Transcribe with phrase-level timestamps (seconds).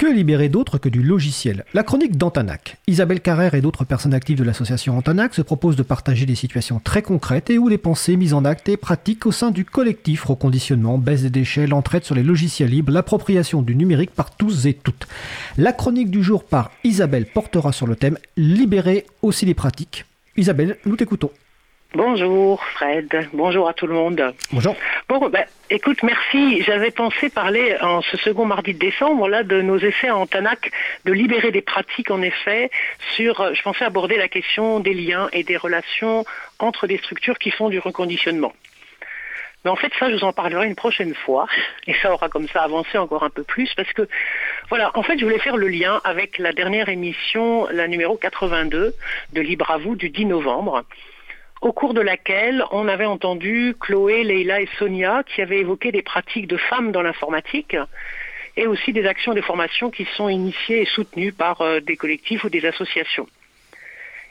[0.00, 1.66] Que libérer d'autre que du logiciel?
[1.74, 2.78] La chronique d'Antanac.
[2.86, 6.80] Isabelle Carrère et d'autres personnes actives de l'association Antanac se proposent de partager des situations
[6.82, 10.24] très concrètes et où des pensées mises en acte et pratiques au sein du collectif
[10.24, 14.72] reconditionnement, baisse des déchets, l'entraide sur les logiciels libres, l'appropriation du numérique par tous et
[14.72, 15.06] toutes.
[15.58, 20.06] La chronique du jour par Isabelle portera sur le thème Libérer aussi les pratiques.
[20.34, 21.30] Isabelle, nous t'écoutons.
[21.94, 24.32] Bonjour Fred, bonjour à tout le monde.
[24.52, 24.76] Bonjour.
[25.08, 26.62] Bon, ben, écoute, merci.
[26.62, 30.70] J'avais pensé parler en ce second mardi de décembre là de nos essais en TANAC,
[31.04, 32.70] de libérer des pratiques en effet
[33.16, 33.40] sur.
[33.40, 36.24] Euh, je pensais aborder la question des liens et des relations
[36.60, 38.52] entre des structures qui font du reconditionnement.
[39.64, 41.48] Mais en fait, ça, je vous en parlerai une prochaine fois.
[41.88, 44.08] Et ça aura comme ça avancé encore un peu plus parce que,
[44.68, 48.94] voilà, en fait, je voulais faire le lien avec la dernière émission, la numéro 82
[49.32, 50.84] de Libre à vous du 10 novembre
[51.60, 56.02] au cours de laquelle on avait entendu Chloé, Leila et Sonia qui avaient évoqué des
[56.02, 57.76] pratiques de femmes dans l'informatique
[58.56, 62.44] et aussi des actions de formation qui sont initiées et soutenues par euh, des collectifs
[62.44, 63.26] ou des associations.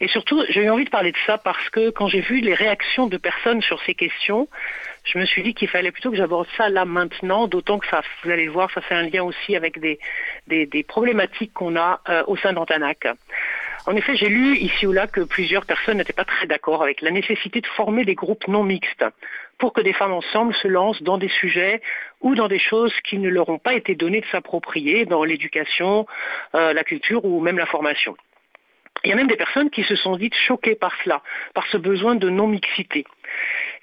[0.00, 2.54] Et surtout, j'ai eu envie de parler de ça parce que quand j'ai vu les
[2.54, 4.48] réactions de personnes sur ces questions,
[5.04, 8.02] je me suis dit qu'il fallait plutôt que j'aborde ça là maintenant, d'autant que ça,
[8.24, 10.00] vous allez le voir, ça fait un lien aussi avec des,
[10.48, 13.06] des, problématiques qu'on a euh, au sein d'Antanac.
[13.84, 17.00] En effet, j'ai lu ici ou là que plusieurs personnes n'étaient pas très d'accord avec
[17.00, 19.04] la nécessité de former des groupes non mixtes
[19.58, 21.82] pour que des femmes ensemble se lancent dans des sujets
[22.20, 26.06] ou dans des choses qui ne leur ont pas été données de s'approprier dans l'éducation,
[26.54, 28.16] euh, la culture ou même la formation.
[29.04, 31.22] Il y a même des personnes qui se sont dites choquées par cela,
[31.54, 33.04] par ce besoin de non-mixité.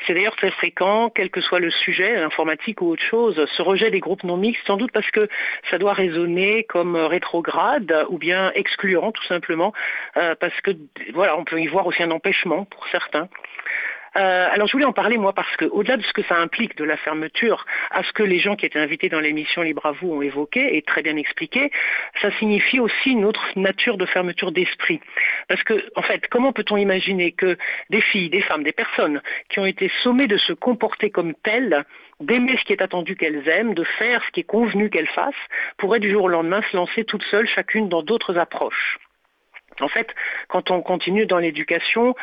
[0.06, 3.92] C'est d'ailleurs très fréquent, quel que soit le sujet, l'informatique ou autre chose, ce rejet
[3.92, 5.28] des groupes non mixtes, sans doute parce que
[5.70, 9.74] ça doit résonner comme rétrograde ou bien excluant tout simplement,
[10.18, 10.72] euh, parce que
[11.14, 13.28] voilà, on peut y voir aussi un empêchement pour certains.
[14.20, 16.76] Euh, alors je voulais en parler moi parce que au-delà de ce que ça implique
[16.76, 19.92] de la fermeture, à ce que les gens qui étaient invités dans l'émission Libre à
[19.94, 21.72] vous ont évoqué et très bien expliqué,
[22.22, 25.00] ça signifie aussi une autre nature de fermeture d'esprit.
[25.48, 27.58] Parce que en fait, comment peut-on imaginer que
[27.90, 31.86] des filles, des femmes, des personnes qui ont été sommées de se comporter comme telles
[32.20, 35.34] d'aimer ce qui est attendu qu'elles aiment, de faire ce qui est convenu qu'elles fassent,
[35.78, 38.98] pourraient du jour au lendemain se lancer toutes seules, chacune dans d'autres approches?
[39.82, 40.14] En fait,
[40.48, 42.16] quand on continue dans l'éducation,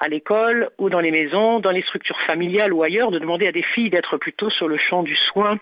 [0.00, 3.52] à l'école ou dans les maisons, dans les structures familiales ou ailleurs, de demander à
[3.52, 5.58] des filles d'être plutôt sur le champ du soin,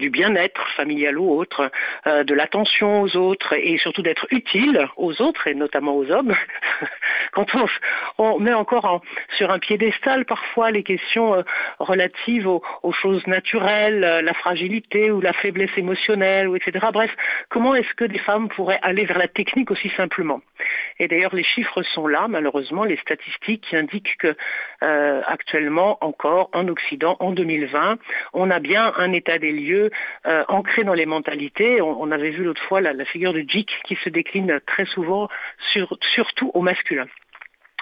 [0.00, 1.70] du bien-être familial ou autre,
[2.06, 6.34] euh, de l'attention aux autres et surtout d'être utile aux autres et notamment aux hommes.
[7.32, 7.46] Quand
[8.18, 9.02] on, met encore
[9.36, 11.42] sur un piédestal parfois les questions euh,
[11.78, 16.86] relatives aux, choses naturelles, euh, la fragilité ou la faiblesse émotionnelle, etc.
[16.92, 17.10] Bref,
[17.50, 20.40] comment est-ce que des femmes pourraient aller vers la technique aussi simplement?
[20.98, 24.34] Et d'ailleurs, les chiffres sont là, malheureusement, les statistiques indique que
[24.82, 27.98] euh, actuellement encore en Occident, en 2020,
[28.32, 29.90] on a bien un état des lieux
[30.26, 31.80] euh, ancré dans les mentalités.
[31.80, 35.28] On, avait vu l'autre fois la, figure de Jick qui se décline très souvent,
[36.14, 37.06] surtout au masculin.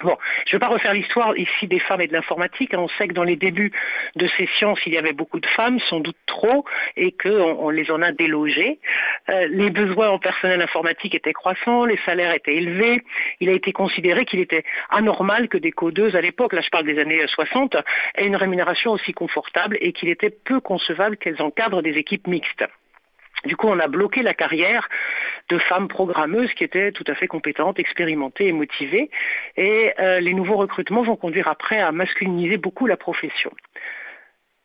[0.02, 2.74] Bon, je ne vais pas refaire l'histoire ici des femmes et de l'informatique.
[2.74, 2.78] Hein.
[2.80, 3.72] On sait que dans les débuts
[4.16, 6.64] de ces sciences, il y avait beaucoup de femmes, sans doute trop,
[6.96, 8.80] et qu'on on les en a délogées.
[9.28, 13.02] Euh, les besoins en personnel informatique étaient croissants, les salaires étaient élevés.
[13.38, 16.86] Il a été considéré qu'il était anormal que des codeuses à l'époque, là je parle
[16.86, 17.76] des années 60,
[18.16, 22.64] aient une rémunération aussi confortable et qu'il était peu concevable qu'elles encadrent des équipes mixtes.
[23.44, 24.88] Du coup, on a bloqué la carrière
[25.48, 29.10] de femmes programmeuses qui étaient tout à fait compétentes, expérimentées et motivées.
[29.56, 33.52] Et euh, les nouveaux recrutements vont conduire après à masculiniser beaucoup la profession.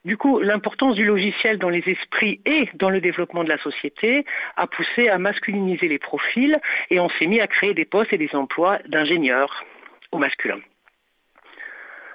[0.05, 4.25] Du coup, l'importance du logiciel dans les esprits et dans le développement de la société
[4.55, 6.57] a poussé à masculiniser les profils
[6.89, 9.65] et on s'est mis à créer des postes et des emplois d'ingénieurs
[10.11, 10.59] au masculin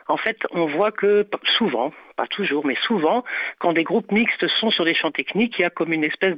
[0.08, 1.26] en fait, on voit que
[1.56, 3.24] souvent, pas toujours, mais souvent,
[3.58, 6.36] quand des groupes mixtes sont sur des champs techniques, il y a comme une espèce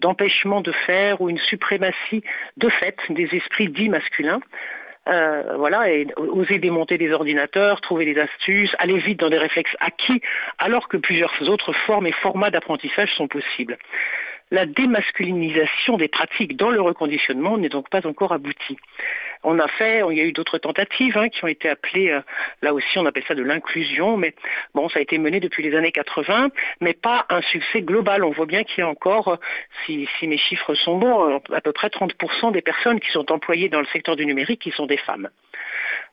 [0.00, 2.22] d'empêchement de, faire ou une suprématie
[2.56, 4.40] de fait des esprits dits masculins.
[5.08, 9.76] Euh, voilà, et oser démonter des ordinateurs, trouver des astuces, aller vite dans des réflexes
[9.78, 10.20] acquis,
[10.58, 13.78] alors que plusieurs autres formes et formats d'apprentissage sont possibles.
[14.50, 18.78] La démasculinisation des pratiques dans le reconditionnement n'est donc pas encore aboutie.
[19.48, 22.20] On a fait, il y a eu d'autres tentatives hein, qui ont été appelées, euh,
[22.62, 24.34] là aussi on appelle ça de l'inclusion, mais
[24.74, 26.48] bon, ça a été mené depuis les années 80,
[26.80, 28.24] mais pas un succès global.
[28.24, 29.36] On voit bien qu'il y a encore, euh,
[29.86, 33.68] si, mes chiffres sont bons, euh, à peu près 30% des personnes qui sont employées
[33.68, 35.28] dans le secteur du numérique qui sont des femmes.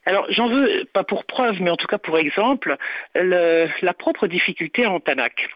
[0.05, 2.77] Alors, j'en veux pas pour preuve, mais en tout cas pour exemple,
[3.15, 5.49] la propre difficulté en TANAC.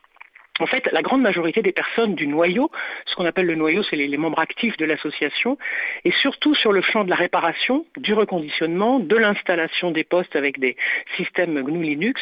[0.59, 2.71] En fait, la grande majorité des personnes du noyau,
[3.06, 5.57] ce qu'on appelle le noyau, c'est les, membres actifs de l'association,
[6.04, 10.59] et surtout sur le champ de la réparation, du reconditionnement, de l'installation des postes avec
[10.59, 10.75] des
[11.15, 12.21] systèmes GNU Linux,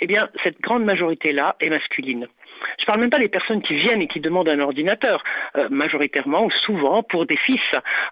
[0.00, 2.28] eh bien, cette grande majorité-là est masculine.
[2.78, 5.24] Je ne parle même pas des personnes qui viennent et qui demandent un ordinateur,
[5.56, 7.60] euh, majoritairement ou souvent pour des fils,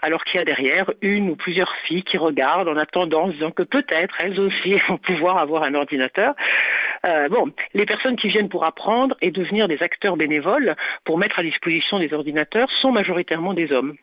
[0.02, 3.62] alors qu'il y a derrière une ou plusieurs filles qui regardent en attendant, disant que
[3.62, 6.34] peut-être elles aussi vont pouvoir avoir un ordinateur.
[7.06, 11.38] Euh, bon, les personnes qui viennent pour apprendre et devenir des acteurs bénévoles pour mettre
[11.38, 13.96] à disposition des ordinateurs sont majoritairement des hommes.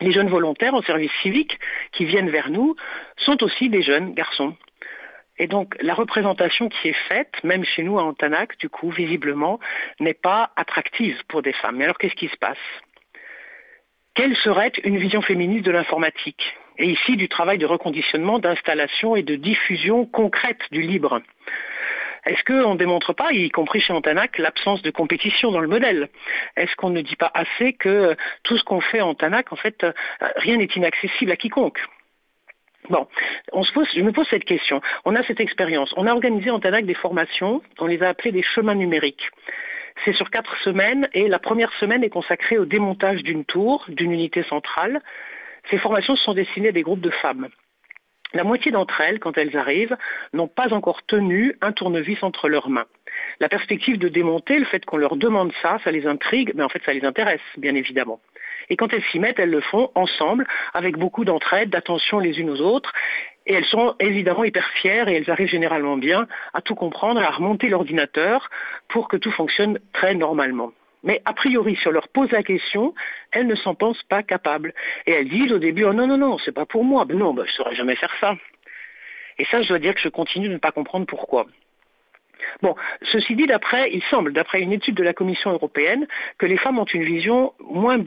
[0.00, 1.58] Les jeunes volontaires en service civique
[1.92, 2.76] qui viennent vers nous
[3.16, 4.56] sont aussi des jeunes garçons.
[5.38, 9.58] Et donc la représentation qui est faite, même chez nous à Antanac, du coup, visiblement,
[9.98, 11.76] n'est pas attractive pour des femmes.
[11.76, 12.58] Mais alors qu'est-ce qui se passe?
[14.14, 16.54] Quelle serait une vision féministe de l'informatique?
[16.78, 21.22] Et ici du travail de reconditionnement, d'installation et de diffusion concrète du libre.
[22.24, 26.08] Est-ce qu'on ne démontre pas, y compris chez Antanac, l'absence de compétition dans le modèle?
[26.56, 29.82] Est-ce qu'on ne dit pas assez que tout ce qu'on fait en Antanac, en fait,
[29.82, 29.92] euh,
[30.36, 31.80] rien n'est inaccessible à quiconque?
[32.90, 33.06] Bon,
[33.52, 34.80] on se pose, je me pose cette question.
[35.04, 35.94] On a cette expérience.
[35.96, 39.30] On a organisé en TANAC des formations, on les a appelées des chemins numériques.
[40.04, 44.10] C'est sur quatre semaines et la première semaine est consacrée au démontage d'une tour, d'une
[44.10, 45.00] unité centrale.
[45.70, 47.48] Ces formations sont destinées à des groupes de femmes.
[48.34, 49.96] La moitié d'entre elles, quand elles arrivent,
[50.32, 52.86] n'ont pas encore tenu un tournevis entre leurs mains.
[53.40, 56.68] La perspective de démonter, le fait qu'on leur demande ça, ça les intrigue, mais en
[56.68, 58.20] fait ça les intéresse, bien évidemment.
[58.70, 62.50] Et quand elles s'y mettent, elles le font ensemble, avec beaucoup d'entraide, d'attention les unes
[62.50, 62.92] aux autres.
[63.46, 67.30] Et elles sont évidemment hyper fières et elles arrivent généralement bien à tout comprendre, à
[67.30, 68.48] remonter l'ordinateur
[68.88, 70.72] pour que tout fonctionne très normalement.
[71.02, 72.94] Mais a priori, si on leur pose la question,
[73.32, 74.72] elles ne s'en pensent pas capables.
[75.06, 77.04] Et elles disent au début, oh non, non, non, c'est pas pour moi.
[77.04, 78.36] Ben non, ben, je ne saurais jamais faire ça.
[79.38, 81.46] Et ça, je dois dire que je continue de ne pas comprendre pourquoi.
[82.62, 86.06] Bon, ceci dit, d'après, il semble, d'après une étude de la Commission européenne,
[86.38, 87.98] que les femmes ont une vision moins,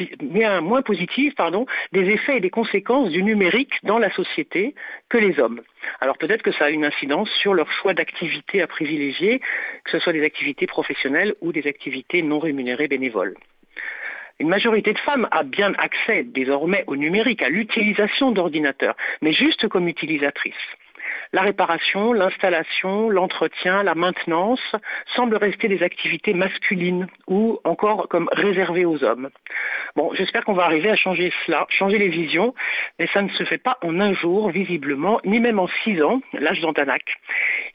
[0.82, 1.34] positive
[1.92, 4.76] des effets et des conséquences du numérique dans la société
[5.10, 5.62] que les hommes.
[6.02, 9.40] Alors peut-être que ça a une incidence sur leur choix d'activités à privilégier,
[9.84, 13.36] que ce soit des activités professionnelles ou des activités non rémunérées bénévoles.
[14.40, 19.68] Une majorité de femmes a bien accès désormais au numérique, à l'utilisation d'ordinateurs, mais juste
[19.70, 20.54] comme utilisatrices
[21.36, 24.62] la réparation, l'installation, l'entretien, la maintenance
[25.18, 29.30] semblent rester des activités masculines ou encore comme réservées aux hommes.
[29.98, 32.54] Bon, j'espère qu'on va arriver à changer cela, changer les visions,
[33.00, 36.22] mais ça ne se fait pas en un jour, visiblement, ni même en six ans,
[36.32, 37.04] l'âge d'Antanac.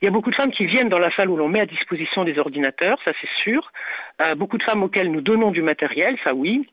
[0.01, 1.67] Il y a beaucoup de femmes qui viennent dans la salle où l'on met à
[1.67, 3.71] disposition des ordinateurs, ça c'est sûr.
[4.23, 6.67] Euh, beaucoup de femmes auxquelles nous donnons du matériel, ça oui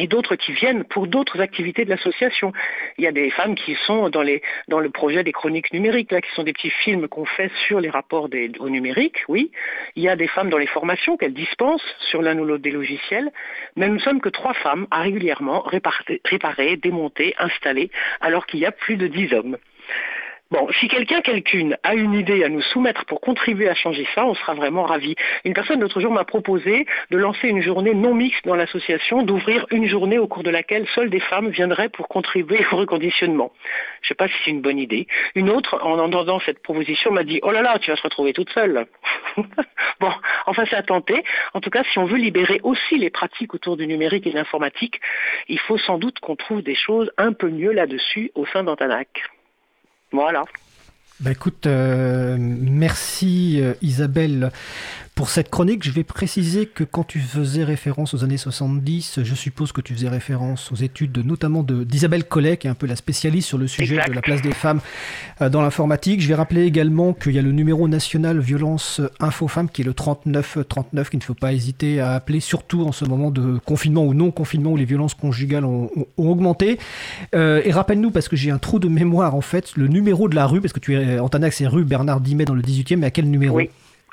[0.00, 2.52] et d'autres qui viennent pour d'autres activités de l'association.
[2.96, 6.30] Il y a des femmes qui sont dans, le projet des chroniques numériques, là, qui
[6.32, 8.28] sont des petits films qu'on fait sur les rapports
[8.60, 9.50] au numérique, oui.
[9.96, 12.70] Il y a des femmes dans les formations qu'elles dispensent sur l'un ou l'autre des
[12.70, 13.30] logiciels,
[13.76, 17.90] mais nous ne sommes que trois femmes à régulièrement réparer démonter, installer,
[18.22, 19.58] alors qu'il y a plus de dix hommes.
[20.50, 24.26] Bon, si quelqu'un, quelqu'une a une idée à nous soumettre pour contribuer à changer ça,
[24.26, 25.14] on sera vraiment ravis.
[25.44, 29.64] Une personne l'autre jour m'a proposé de lancer une journée non mixte dans l'association, d'ouvrir
[29.70, 33.52] une journée au cours de laquelle seules des femmes viendraient pour contribuer au reconditionnement.
[34.02, 35.06] Je ne sais pas si c'est une bonne idée.
[35.36, 38.32] Une autre, en entendant cette proposition, m'a dit Oh là là, tu vas se retrouver
[38.32, 38.88] toute seule.
[40.00, 40.12] bon,
[40.46, 41.22] enfin, c'est à tenter.
[41.54, 44.36] En tout cas, si on veut libérer aussi les pratiques autour du numérique et de
[44.36, 45.00] l'informatique,
[45.46, 49.30] il faut sans doute qu'on trouve des choses un peu mieux là-dessus au sein d'Antanac.
[50.12, 50.44] Voilà.
[51.20, 54.50] Bah écoute, euh, merci euh, Isabelle
[55.20, 59.34] pour cette chronique, je vais préciser que quand tu faisais référence aux années 70, je
[59.34, 62.96] suppose que tu faisais référence aux études notamment d'Isabelle Collet, qui est un peu la
[62.96, 64.80] spécialiste sur le sujet de la place des femmes
[65.42, 66.22] euh, dans l'informatique.
[66.22, 69.92] Je vais rappeler également qu'il y a le numéro national violence info-femmes qui est le
[69.92, 74.14] 3939 qu'il ne faut pas hésiter à appeler, surtout en ce moment de confinement ou
[74.14, 76.78] non confinement où les violences conjugales ont, augmenté.
[77.34, 80.34] Euh, et rappelle-nous, parce que j'ai un trou de mémoire en fait, le numéro de
[80.34, 82.96] la rue, parce que tu es en Tanac, c'est rue Bernard Dimet dans le 18e,
[82.96, 83.60] mais à quel numéro?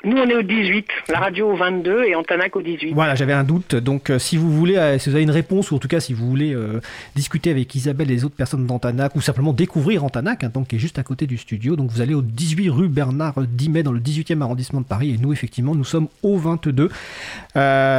[0.04, 2.92] Nous, on est au 18, la radio au 22 et Antanac au 18.
[2.92, 3.74] Voilà, j'avais un doute.
[3.74, 5.98] Donc, euh, si vous voulez, euh, si vous avez une réponse, ou en tout cas,
[5.98, 6.80] si vous voulez euh,
[7.16, 10.76] discuter avec Isabelle et les autres personnes d'Antanac, ou simplement découvrir Antanac, hein, donc, qui
[10.76, 13.90] est juste à côté du studio, donc vous allez au 18 rue Bernard Dimet dans
[13.90, 15.14] le 18e arrondissement de Paris.
[15.14, 16.90] Et nous, effectivement, nous sommes au 22.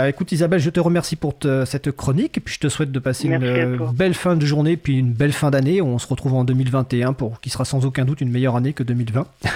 [0.08, 1.34] écoute, Isabelle, je te remercie pour
[1.66, 2.38] cette chronique.
[2.38, 5.34] Et puis, je te souhaite de passer une belle fin de journée, puis une belle
[5.34, 5.82] fin d'année.
[5.82, 8.84] On se retrouve en 2021 pour qui sera sans aucun doute une meilleure année que
[8.84, 9.28] 2020.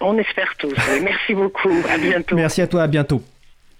[0.00, 0.74] On espère tous.
[1.02, 1.74] Merci beaucoup.
[1.88, 2.36] À bientôt.
[2.36, 2.82] Merci à toi.
[2.82, 3.22] À bientôt.